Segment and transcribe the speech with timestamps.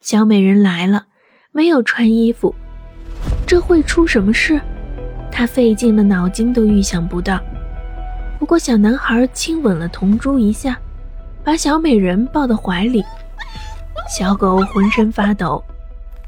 [0.00, 1.04] 小美人来了，
[1.52, 2.54] 没有穿衣服，
[3.46, 4.58] 这会出什么事？
[5.30, 7.38] 他费尽了脑筋都预想不到。
[8.38, 10.78] 不过小男孩亲吻了铜珠一下，
[11.44, 13.04] 把小美人抱到怀里，
[14.16, 15.62] 小狗浑身发抖，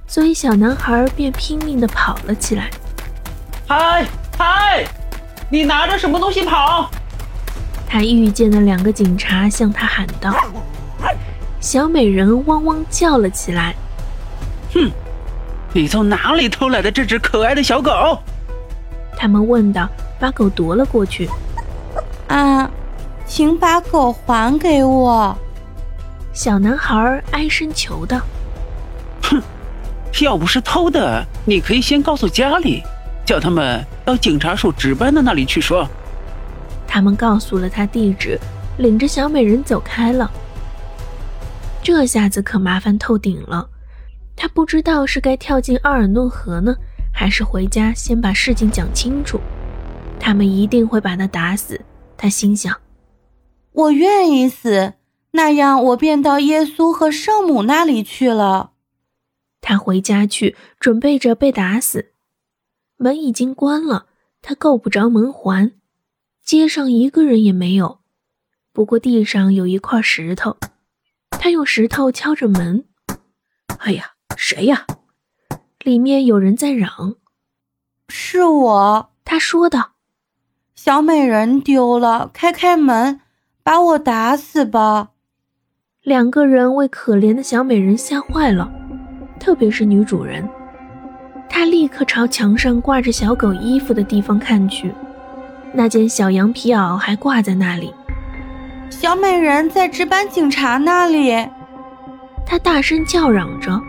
[0.07, 2.71] 所以小男孩便拼命地跑了起来。
[3.67, 4.85] 嗨嗨，
[5.49, 6.91] 你拿着什么东西跑？
[7.89, 10.31] 他遇见了两个警察，向他喊道。
[11.63, 13.73] 小美人汪汪叫了起来。
[14.75, 14.91] 哼，
[15.73, 18.19] 你从哪里偷来的这只可爱的小狗？
[19.17, 19.89] 他们问道，
[20.19, 21.31] 把狗夺了过去。
[22.27, 22.69] 啊，
[23.27, 25.39] 请把狗还给我！
[26.33, 28.21] 小男孩哀声求道。
[29.23, 29.41] 哼，
[30.21, 32.83] 要不是偷的，你可以先告诉家里，
[33.25, 35.89] 叫他们到警察署值班的那里去说。
[36.89, 38.37] 他们告诉了他地址，
[38.79, 40.29] 领着小美人走开了。
[41.83, 43.69] 这下子可麻烦透顶了，
[44.37, 46.77] 他不知道是该跳进奥尔诺河呢，
[47.13, 49.41] 还是回家先把事情讲清楚。
[50.21, 51.81] 他们一定会把他打死，
[52.17, 52.79] 他心想。
[53.73, 54.95] 我愿意死，
[55.33, 58.71] 那样我便到耶稣和圣母那里去了。
[59.61, 62.13] 他回家去，准备着被打死。
[62.97, 64.07] 门已经关了，
[64.41, 65.73] 他够不着门环，
[66.45, 67.99] 街上一个人也没有，
[68.73, 70.57] 不过地上有一块石头。
[71.45, 72.85] 他用石头敲着门，
[73.79, 74.87] 哎呀，谁呀？
[75.83, 77.17] 里面有人在嚷。
[78.09, 79.95] 是我，他说道。
[80.77, 83.23] 小美人丢了，开开门，
[83.65, 85.09] 把我打死吧。
[86.05, 88.71] 两个人为可怜的小美人吓坏了，
[89.41, 90.49] 特别是女主人。
[91.49, 94.95] 她立刻朝墙上挂着小狗衣服的地方看去，
[95.75, 97.93] 那件小羊皮袄还挂在那里。
[98.93, 101.33] 小美人在值班警察那里，
[102.45, 103.81] 他大声叫嚷着：“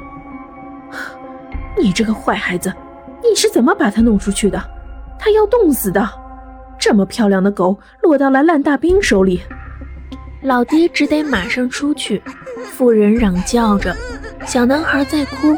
[1.77, 2.73] 你这个坏孩子，
[3.21, 4.63] 你是怎么把她弄出去的？
[5.19, 6.09] 她要冻死的！
[6.79, 9.41] 这么漂亮的狗落到了烂大兵手里。”
[10.41, 12.23] 老爹只得马上出去。
[12.71, 13.93] 妇人嚷叫着，
[14.45, 15.55] 小男孩在哭。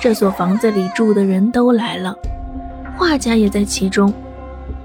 [0.00, 2.12] 这所房子里住的人都来了，
[2.96, 4.12] 画家也在其中。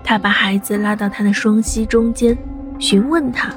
[0.04, 2.38] 他把孩子拉到他的双膝中间，
[2.84, 3.50] 询问他。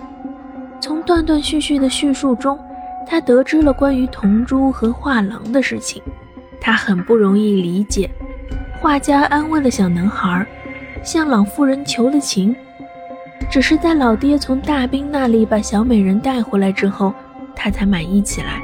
[0.81, 2.57] 从断断续续的叙述中，
[3.05, 6.01] 他得知了关于铜珠和画廊的事情。
[6.61, 8.09] 他很不容易理解。
[8.81, 10.47] 画家安慰了小男孩，
[11.03, 12.55] 向老妇人求了情。
[13.51, 17.13] 只是在老爹从大兵那里把小美人带回来之后，
[17.55, 18.63] 他才满意起来。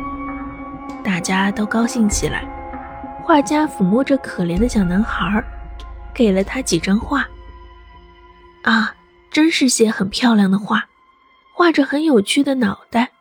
[1.03, 2.45] 大家都高兴起来。
[3.25, 5.43] 画家抚摸着可怜的小男孩，
[6.15, 7.27] 给了他几张画。
[8.63, 8.95] 啊，
[9.33, 10.91] 真是些很漂亮的画。
[11.55, 13.13] 画着很有趣的脑袋，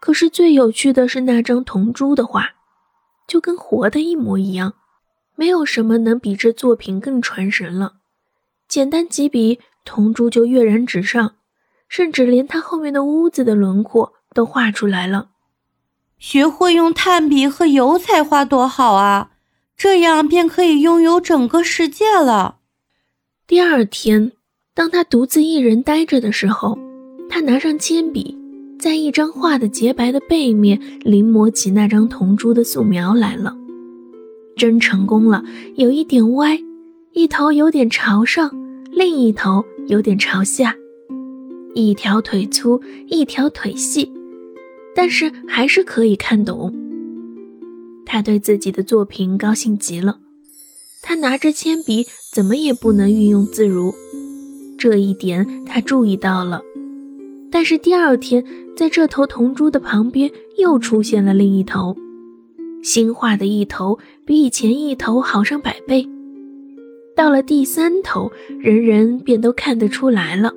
[0.00, 2.54] 可是最有趣的是那张铜珠的画，
[3.26, 4.74] 就跟活的一模一样。
[5.36, 7.94] 没有什么能比这作品更传神了。
[8.68, 11.34] 简单几笔，铜珠就跃然纸上，
[11.88, 15.30] 甚至连它后面的屋子的轮廓都画出来了。
[16.18, 19.32] 学会用炭笔和油彩画多好啊！
[19.76, 22.58] 这样便可以拥有整个世界了。
[23.46, 24.32] 第二天，
[24.74, 26.78] 当他独自一人呆着的时候。
[27.26, 28.36] 他拿上铅笔，
[28.78, 33.56] 在一张画的洁白的背面临摹起那张铜珠的素描来了。
[34.56, 35.42] 真成功了，
[35.74, 36.60] 有一点歪，
[37.12, 38.52] 一头有点朝上，
[38.92, 40.76] 另一头有点朝下，
[41.74, 44.12] 一条腿粗，一条腿细，
[44.94, 46.72] 但是还是可以看懂。
[48.06, 50.18] 他对自己的作品高兴极了。
[51.02, 53.92] 他拿着铅笔，怎么也不能运用自如，
[54.84, 56.60] 这一点他注意到了。
[57.50, 58.44] 但是第二天，
[58.76, 61.96] 在这头铜猪的旁边又出现了另一头，
[62.82, 66.06] 新画的一头比以前一头好上百倍。
[67.16, 68.30] 到了第三头，
[68.60, 70.52] 人人便都看得出来了。